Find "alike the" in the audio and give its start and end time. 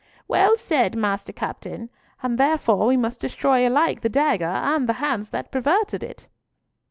3.67-4.09